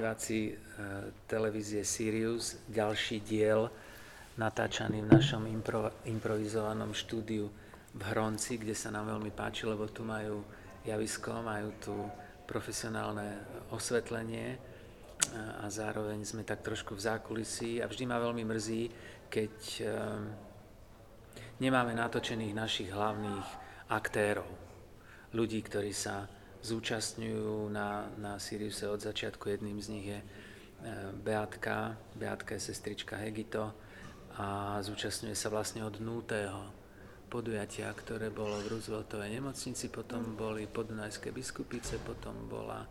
[0.00, 0.56] diváci
[1.28, 3.68] televízie Sirius, ďalší diel
[4.40, 7.52] natáčaný v našom impro, improvizovanom štúdiu
[7.92, 10.40] v Hronci, kde sa nám veľmi páči, lebo tu majú
[10.88, 11.92] javisko, majú tu
[12.48, 13.44] profesionálne
[13.76, 14.56] osvetlenie
[15.60, 18.82] a zároveň sme tak trošku v zákulisí a vždy ma veľmi mrzí,
[19.28, 19.84] keď
[21.60, 23.48] nemáme natočených našich hlavných
[23.92, 24.48] aktérov,
[25.36, 26.24] ľudí, ktorí sa
[26.60, 29.48] zúčastňujú na, na Siriuse od začiatku.
[29.48, 30.26] Jedným z nich je e,
[31.16, 33.72] Beatka, Beatka je sestrička Hegito
[34.36, 36.70] a zúčastňuje sa vlastne od nutého
[37.30, 42.84] podujatia, ktoré bolo v Rooseveltovej nemocnici, potom boli podunajské biskupice, potom bola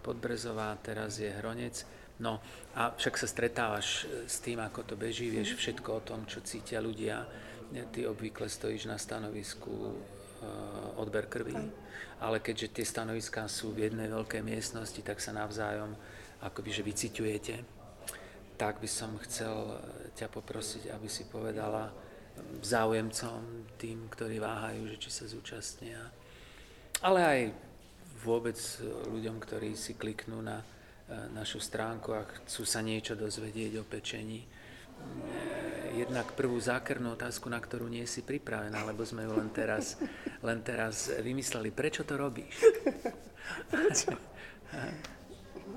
[0.00, 1.84] Podbrezová, teraz je Hronec.
[2.20, 2.40] No
[2.76, 6.80] a však sa stretávaš s tým, ako to beží, vieš všetko o tom, čo cítia
[6.80, 7.26] ľudia.
[7.74, 10.23] Ty obvykle stojíš na stanovisku Eh,
[10.96, 11.56] odber krvi,
[12.20, 15.94] ale keďže tie stanoviská sú v jednej veľkej miestnosti, tak sa navzájom
[16.44, 17.54] akoby, že vyciťujete,
[18.54, 19.80] tak by som chcel
[20.14, 21.90] ťa poprosiť, aby si povedala
[22.62, 26.00] záujemcom, tým, ktorí váhajú, že či sa zúčastnia,
[27.02, 27.40] ale aj
[28.24, 28.56] vôbec
[29.10, 34.46] ľuďom, ktorí si kliknú na eh, našu stránku a chcú sa niečo dozvedieť o pečení,
[35.94, 39.94] jednak prvú zákernú otázku, na ktorú nie si pripravená, lebo sme ju len teraz,
[40.44, 41.72] len teraz vymysleli.
[41.72, 42.52] Prečo to robíš?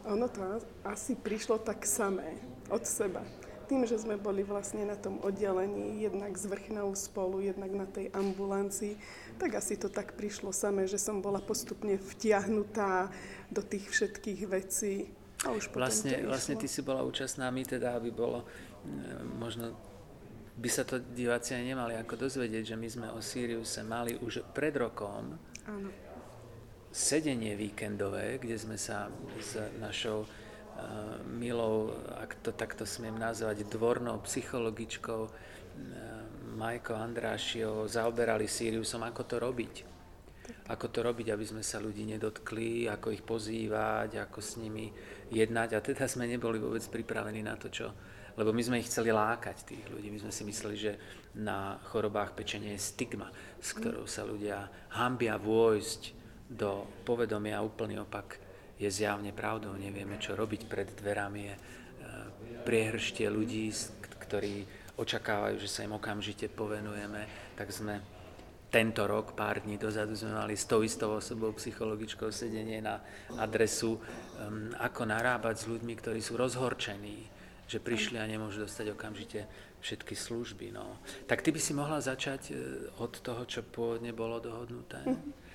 [0.08, 2.36] ono to asi prišlo tak samé
[2.68, 3.24] od seba.
[3.68, 8.08] Tým, že sme boli vlastne na tom oddelení, jednak s vrchnou spolu, jednak na tej
[8.16, 8.96] ambulancii,
[9.36, 13.12] tak asi to tak prišlo samé, že som bola postupne vtiahnutá
[13.52, 15.12] do tých všetkých vecí.
[15.44, 18.48] A už vlastne, vlastne ty si bola účastná, my teda, aby bolo
[19.36, 19.76] možno
[20.58, 24.42] by sa to diváci aj nemali ako dozvedieť, že my sme o Siriuse mali už
[24.58, 25.38] pred rokom
[25.70, 25.90] Áno.
[26.90, 29.06] sedenie víkendové, kde sme sa
[29.38, 30.30] s našou uh,
[31.30, 35.34] milou, ak to takto smiem nazvať, dvornou psychologičkou uh,
[36.58, 39.76] Majko Andrášiou zaoberali Siriusom, ako to robiť.
[40.74, 44.90] Ako to robiť, aby sme sa ľudí nedotkli, ako ich pozývať, ako s nimi
[45.30, 45.70] jednať.
[45.78, 47.94] A teda sme neboli vôbec pripravení na to, čo,
[48.38, 50.14] lebo my sme ich chceli lákať, tých ľudí.
[50.14, 50.94] My sme si mysleli, že
[51.34, 56.02] na chorobách pečenia je stigma, s ktorou sa ľudia hambia vôjsť
[56.46, 57.66] do povedomia.
[57.66, 58.38] Úplný opak
[58.78, 59.74] je zjavne pravdou.
[59.74, 61.42] Nevieme, čo robiť pred dverami.
[61.50, 61.62] Je e,
[62.62, 63.74] priehrštie ľudí,
[64.22, 64.70] ktorí
[65.02, 68.02] očakávajú, že sa im okamžite povenujeme, tak sme
[68.68, 73.00] tento rok, pár dní dozadu sme mali s tou istou osobou psychologičkou sedenie na
[73.40, 77.37] adresu, um, ako narábať s ľuďmi, ktorí sú rozhorčení,
[77.68, 79.44] že prišli a nemôžu dostať okamžite
[79.84, 80.72] všetky služby.
[80.74, 80.98] No.
[81.28, 82.54] Tak ty by si mohla začať e,
[82.98, 85.04] od toho, čo pôvodne bolo dohodnuté.
[85.04, 85.46] Mm-hmm.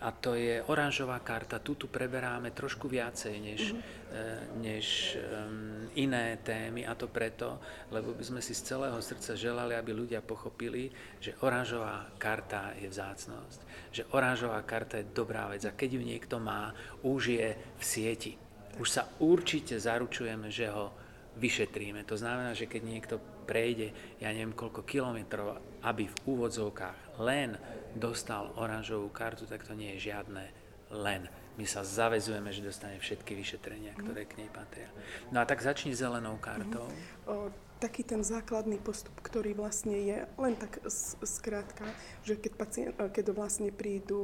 [0.00, 1.60] A to je oranžová karta.
[1.60, 4.56] Tu tu preberáme trošku viacej než, mm-hmm.
[4.56, 4.86] než
[5.20, 7.60] um, iné témy a to preto,
[7.92, 10.88] lebo by sme si z celého srdca želali, aby ľudia pochopili,
[11.20, 13.60] že oranžová karta je vzácnosť.
[13.92, 16.72] Že oranžová karta je dobrá vec a keď ju niekto má,
[17.04, 18.32] už je v sieti.
[18.80, 20.96] Už sa určite zaručujeme, že ho
[21.38, 22.02] vyšetríme.
[22.08, 27.58] To znamená, že keď niekto prejde, ja neviem koľko kilometrov, aby v úvodzovkách len
[27.94, 30.44] dostal oranžovú kartu, tak to nie je žiadne
[30.90, 31.26] len.
[31.58, 34.88] My sa zavezujeme, že dostane všetky vyšetrenia, ktoré k nej patria.
[35.34, 36.88] No a tak začni zelenou kartou.
[37.26, 40.84] Mm-hmm taký ten základný postup, ktorý vlastne je len tak
[41.24, 41.88] skrátka,
[42.22, 44.20] že keď, pacient, keď vlastne prídu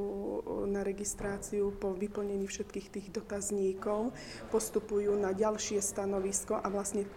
[0.68, 4.12] na registráciu po vyplnení všetkých tých dotazníkov,
[4.52, 7.08] postupujú na ďalšie stanovisko a vlastne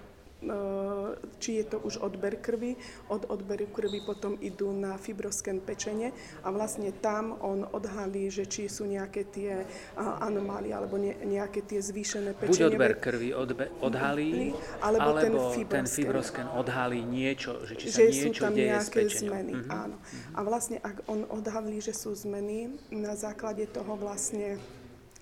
[1.40, 2.80] či je to už odber krvi,
[3.12, 8.72] od odberu krvi potom idú na fibrosken pečenie a vlastne tam on odhalí, že či
[8.72, 9.68] sú nejaké tie
[10.00, 12.56] anomálie alebo nejaké tie zvýšené pečenie.
[12.56, 15.68] Buď odber krvi odbe, odhalí, alebo, alebo ten, fibrosken.
[15.76, 19.54] ten fibrosken odhalí niečo, že či sa že niečo sú tam deje nejaké zmeny.
[19.60, 19.76] Mm-hmm.
[19.76, 19.96] Áno.
[20.36, 24.56] A vlastne ak on odhalí, že sú zmeny, na základe toho vlastne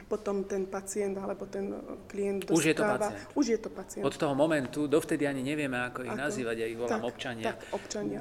[0.07, 1.75] potom ten pacient alebo ten
[2.07, 2.57] klient dostáva...
[2.59, 3.15] Už je to pacient.
[3.35, 4.03] Už je to pacient.
[4.07, 6.23] Od toho momentu, dovtedy ani nevieme, ako ich ako?
[6.23, 7.45] nazývať, ja ich volám tak, občania.
[7.51, 8.19] Tak, občania.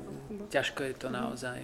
[0.50, 1.58] Ťažko je to naozaj.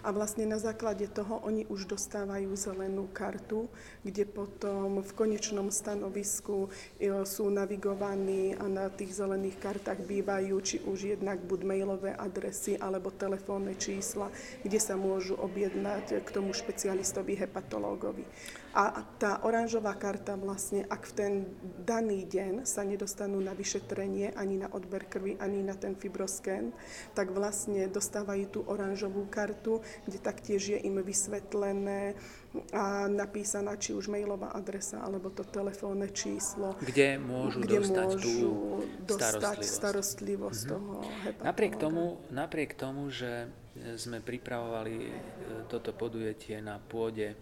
[0.00, 3.68] A vlastne na základe toho oni už dostávajú zelenú kartu,
[4.00, 10.76] kde potom v konečnom stanovisku e, sú navigovaní a na tých zelených kartách bývajú či
[10.88, 14.32] už jednak buď mailové adresy alebo telefónne čísla,
[14.64, 18.24] kde sa môžu objednať k tomu špecialistovi hepatológovi.
[18.70, 21.32] A tá oranžová karta vlastne, ak v ten
[21.82, 26.70] daný deň sa nedostanú na vyšetrenie ani na odber krvi, ani na ten fibrosken,
[27.18, 32.14] tak vlastne dostávajú tú oranžovú kartu kde taktiež je im vysvetlené
[32.74, 36.74] a napísaná či už mailová adresa alebo to telefónne číslo.
[36.82, 38.50] Kde môžu kde dostať môžu tú
[39.06, 40.74] dostať starostlivosť, starostlivosť mm-hmm.
[40.74, 40.94] toho.
[41.46, 43.46] Napriek tomu, napriek tomu, že
[43.94, 45.10] sme pripravovali e,
[45.70, 47.38] toto podujetie na pôde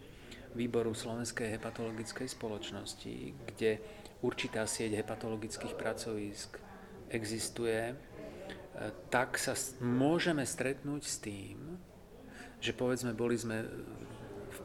[0.54, 3.14] výboru Slovenskej hepatologickej spoločnosti,
[3.52, 3.82] kde
[4.22, 6.58] určitá sieť hepatologických pracovísk
[7.08, 7.94] existuje, e,
[9.08, 11.78] tak sa môžeme stretnúť s tým,
[12.58, 13.64] že povedzme, boli sme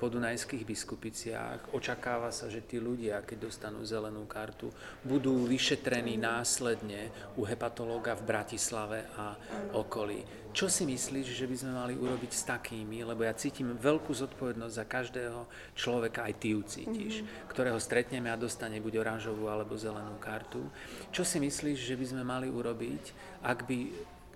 [0.04, 1.72] podunajských biskupiciach.
[1.72, 4.68] Očakáva sa, že tí ľudia, keď dostanú zelenú kartu,
[5.08, 7.08] budú vyšetrení následne
[7.40, 9.40] u hepatológa v Bratislave a
[9.72, 10.44] okolí.
[10.52, 13.02] Čo si myslíš, že by sme mali urobiť s takými?
[13.02, 15.40] Lebo ja cítim veľkú zodpovednosť za každého
[15.74, 17.50] človeka, aj ty ju cítiš, mm-hmm.
[17.50, 20.62] ktorého stretneme a dostane buď oranžovú alebo zelenú kartu.
[21.10, 23.04] Čo si myslíš, že by sme mali urobiť,
[23.42, 23.80] ak by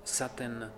[0.02, 0.72] sa ten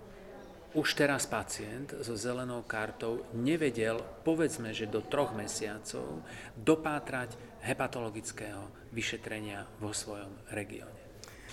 [0.74, 6.22] už teraz pacient so zelenou kartou nevedel, povedzme, že do troch mesiacov,
[6.54, 7.34] dopátrať
[7.66, 11.00] hepatologického vyšetrenia vo svojom regióne.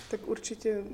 [0.08, 0.86] Tak určite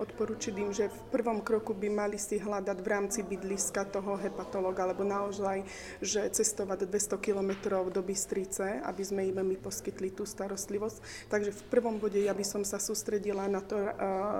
[0.00, 4.88] odporučiť im, že v prvom kroku by mali si hľadať v rámci bydliska toho hepatologa,
[4.88, 5.62] alebo naozaj,
[6.00, 11.28] že cestovať 200 kilometrov do Bystrice, aby sme im my poskytli tú starostlivosť.
[11.28, 13.92] Takže v prvom bode ja by som sa sústredila na to uh,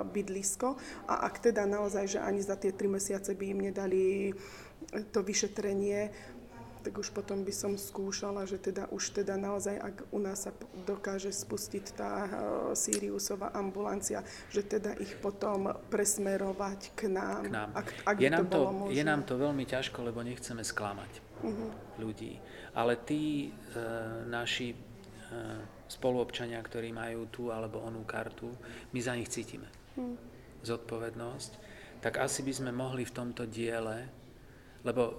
[0.09, 0.75] bydlisko
[1.05, 4.33] a ak teda naozaj, že ani za tie tri mesiace by im nedali
[5.13, 6.09] to vyšetrenie,
[6.81, 10.51] tak už potom by som skúšala, že teda už teda naozaj, ak u nás sa
[10.83, 12.29] dokáže spustiť tá uh,
[12.73, 17.41] Siriusová ambulancia, že teda ich potom presmerovať k nám.
[17.45, 17.69] K nám.
[17.77, 21.11] Ak, ak je, nám to, to je nám to veľmi ťažko, lebo nechceme sklamať
[21.45, 21.69] uh-huh.
[22.01, 22.41] ľudí.
[22.73, 28.49] Ale tí uh, naši uh, spoluobčania, ktorí majú tú alebo onú kartu,
[28.89, 30.17] my za nich cítime uh-huh.
[30.65, 31.51] zodpovednosť,
[32.01, 34.09] tak asi by sme mohli v tomto diele,
[34.81, 35.13] lebo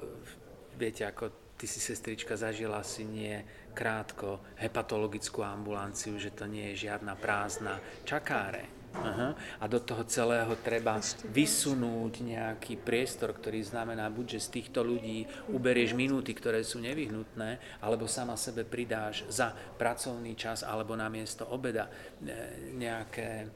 [0.75, 3.39] viete, ako ty si sestrička zažila si nie
[3.71, 8.67] krátko hepatologickú ambulanciu, že to nie je žiadna prázdna čakáre.
[8.99, 9.33] Aha.
[9.63, 10.99] A do toho celého treba
[11.31, 15.23] vysunúť nejaký priestor, ktorý znamená buď, že z týchto ľudí
[15.55, 21.47] uberieš minúty, ktoré sú nevyhnutné, alebo sama sebe pridáš za pracovný čas alebo na miesto
[21.47, 23.47] obeda e, nejaké,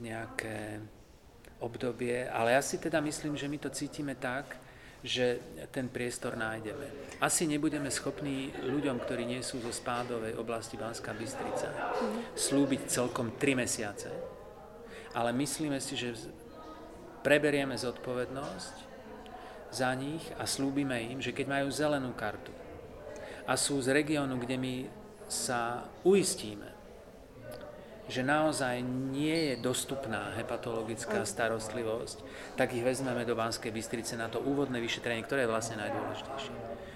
[0.00, 0.80] nejaké
[1.60, 2.24] obdobie.
[2.24, 4.63] Ale ja si teda myslím, že my to cítime tak,
[5.04, 5.36] že
[5.68, 7.20] ten priestor nájdeme.
[7.20, 11.68] Asi nebudeme schopní ľuďom, ktorí nie sú zo spádovej oblasti Banská Bystrica,
[12.32, 14.08] slúbiť celkom 3 mesiace,
[15.12, 16.16] ale myslíme si, že
[17.20, 18.74] preberieme zodpovednosť
[19.70, 22.50] za nich a slúbime im, že keď majú zelenú kartu
[23.44, 24.74] a sú z regiónu, kde my
[25.28, 26.73] sa uistíme,
[28.04, 32.20] že naozaj nie je dostupná hepatologická starostlivosť,
[32.56, 36.54] tak ich vezmeme do Banskej Bystrice na to úvodné vyšetrenie, ktoré je vlastne najdôležitejšie.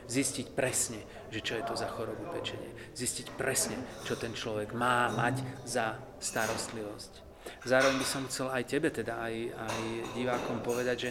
[0.09, 2.73] Zistiť presne, že čo je to za chorobu pečenie.
[2.97, 3.77] Zistiť presne,
[4.09, 7.29] čo ten človek má mať za starostlivosť.
[7.65, 9.79] Zároveň by som chcel aj tebe, teda aj, aj
[10.13, 11.11] divákom povedať, že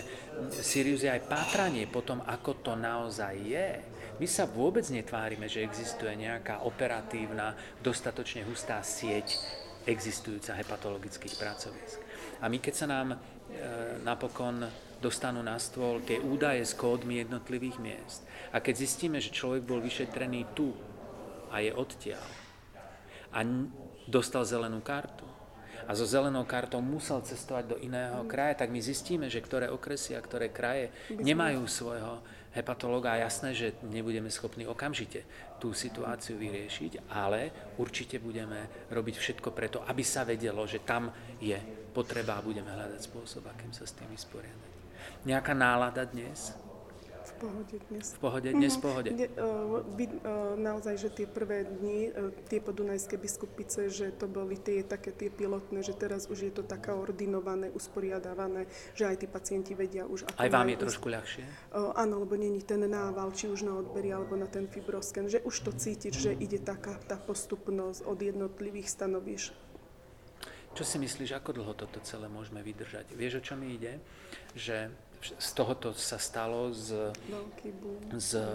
[0.62, 3.82] Sirius je aj pátranie po tom, ako to naozaj je.
[4.18, 9.38] My sa vôbec netvárime, že existuje nejaká operatívna, dostatočne hustá sieť
[9.88, 11.98] existujúca hepatologických pracovisk.
[12.44, 13.18] A my keď sa nám e,
[14.04, 14.68] napokon
[15.00, 19.80] dostanú na stôl tie údaje s kódmi jednotlivých miest a keď zistíme, že človek bol
[19.80, 20.76] vyšetrený tu
[21.50, 22.28] a je odtiaľ
[23.32, 23.40] a
[24.10, 25.26] dostal zelenú kartu
[25.88, 30.20] a so zelenou kartou musel cestovať do iného kraja, tak my zistíme, že ktoré okresy
[30.20, 32.20] a ktoré kraje nemajú svojho
[32.58, 35.24] hepatológa jasné, že nebudeme schopní okamžite
[35.62, 41.58] tú situáciu vyriešiť, ale určite budeme robiť všetko preto, aby sa vedelo, že tam je
[41.94, 44.72] potreba a budeme hľadať spôsob, akým sa s tým vysporiadať.
[45.26, 46.67] Nejaká nálada dnes?
[47.38, 48.06] Pohode dnes.
[48.14, 49.10] V pohode, dnes v pohode.
[49.14, 50.14] Ne, uh, by, uh,
[50.58, 55.30] naozaj, že tie prvé dni, uh, tie podunajské biskupice, že to boli tie také tie
[55.30, 58.66] pilotné, že teraz už je to taká ordinované, usporiadávané,
[58.98, 61.46] že aj tí pacienti vedia už ako Aj vám je trošku ľahšie?
[61.72, 65.40] Uh, áno, lebo není ten nával, či už na odbery alebo na ten fibrosken, že
[65.46, 69.54] už to cítiť, že ide taká tá postupnosť od jednotlivých stanovíš.
[70.78, 73.18] Čo si myslíš, ako dlho toto celé môžeme vydržať?
[73.18, 73.98] Vieš, o čo mi ide?
[74.54, 77.10] Že z tohoto sa stalo z,
[78.14, 78.46] z e,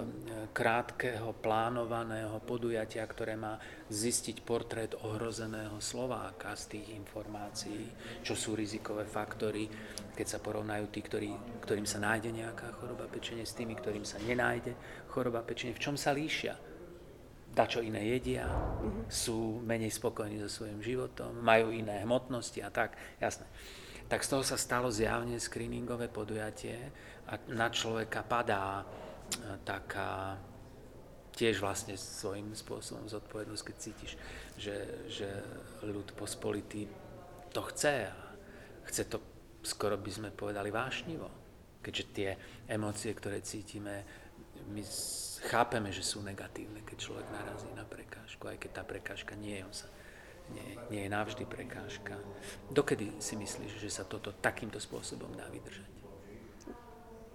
[0.54, 3.59] krátkeho plánovaného podujatia, ktoré má
[3.90, 7.90] zistiť portrét ohrozeného Slováka z tých informácií,
[8.23, 9.66] čo sú rizikové faktory,
[10.14, 11.31] keď sa porovnajú tí, ktorý,
[11.66, 14.78] ktorým sa nájde nejaká choroba pečenie s tými, ktorým sa nenájde
[15.11, 15.75] choroba pečenie.
[15.75, 16.54] V čom sa líšia?
[17.52, 19.12] čo iné jedia, uh-huh.
[19.12, 23.45] sú menej spokojní so svojím životom, majú iné hmotnosti a tak, jasné
[24.09, 26.78] tak z toho sa stalo zjavne screeningové podujatie
[27.28, 28.85] a na človeka padá
[29.64, 30.37] taká
[31.32, 34.12] tiež vlastne svojím spôsobom zodpovednosť, keď cítiš,
[34.61, 34.76] že,
[35.09, 35.28] že
[35.80, 36.85] ľud pospolitý
[37.52, 38.16] to chce a
[38.88, 39.18] chce to,
[39.64, 41.28] skoro by sme povedali, vášnivo.
[41.80, 42.30] Keďže tie
[42.68, 44.04] emócie, ktoré cítime,
[44.71, 44.82] my
[45.50, 49.64] chápeme, že sú negatívne, keď človek narazí na prekážku, aj keď tá prekážka nie je,
[49.66, 49.88] on sa,
[50.50, 52.18] nie, nie je navždy prekážka.
[52.68, 56.02] Dokedy si myslíš, že sa toto takýmto spôsobom dá vydržať?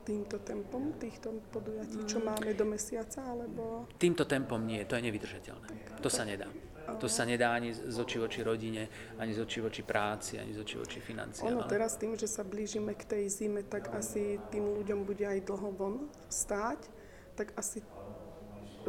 [0.07, 3.91] týmto tempom týchto podujatí, čo máme do mesiaca, alebo...
[3.99, 5.99] Týmto tempom nie, to je nevydržateľné.
[5.99, 6.47] To sa nedá.
[6.95, 8.87] To sa nedá ani z očí voči rodine,
[9.19, 11.51] ani z očí voči práci, ani z očí voči financiám.
[11.51, 15.43] Ono teraz tým, že sa blížime k tej zime, tak asi tým ľuďom bude aj
[15.43, 16.87] dlho von stáť,
[17.35, 17.83] tak asi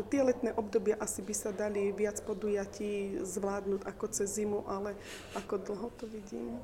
[0.06, 4.94] tie letné obdobia asi by sa dali viac podujatí zvládnuť ako cez zimu, ale
[5.34, 6.58] ako dlho to vidím.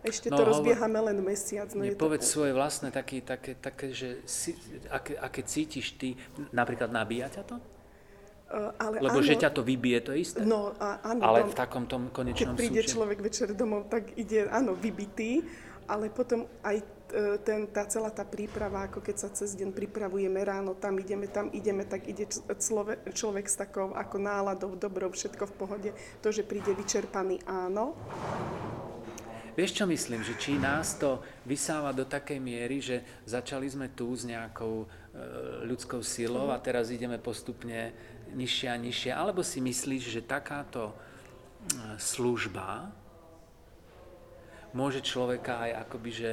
[0.00, 1.68] Ešte no, to rozbiehame len mesiac.
[1.76, 2.40] No povedz to...
[2.40, 4.56] svoje vlastné, také, také, také že si,
[4.88, 6.16] aké, aké cítiš ty,
[6.56, 7.56] napríklad nabíja ťa to?
[8.50, 10.42] Uh, ale Lebo áno, že ťa to vybije, to isté.
[10.42, 12.90] No, a, áno, ale v takom tom konečnom Keď príde súče...
[12.96, 15.44] človek večer domov, tak ide, áno, vybitý,
[15.86, 16.82] ale potom aj
[17.42, 21.50] ten, tá celá tá príprava, ako keď sa cez deň pripravujeme ráno, tam ideme, tam
[21.50, 25.90] ideme, tak ide človek, človek s takou ako náladou, dobrou, všetko v pohode.
[26.22, 27.98] To, že príde vyčerpaný, áno,
[29.50, 30.22] Vieš, čo myslím?
[30.22, 35.66] Že či nás to vysáva do takej miery, že začali sme tu s nejakou e,
[35.66, 37.92] ľudskou silou a teraz ideme postupne
[38.30, 39.10] nižšie a nižšie.
[39.10, 40.94] Alebo si myslíš, že takáto e,
[41.98, 42.94] služba
[44.70, 46.32] môže človeka aj akoby že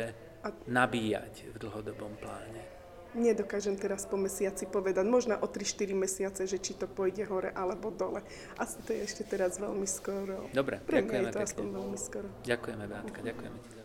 [0.67, 2.77] nabíjať v dlhodobom pláne?
[3.17, 7.89] Nedokážem teraz po mesiaci povedať, možno o 3-4 mesiace, že či to pôjde hore alebo
[7.89, 8.21] dole.
[8.59, 10.45] Asi to je ešte teraz veľmi skoro.
[10.53, 12.27] Dobre, Pre ďakujeme mňa je to aspoň veľmi skoro.
[12.45, 13.76] Ďakujeme, Beatka, ďakujeme ti.